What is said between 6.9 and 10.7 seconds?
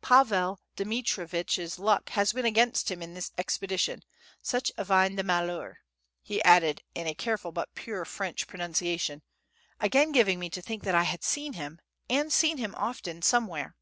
in a careful but pure French pronunciation, again giving me to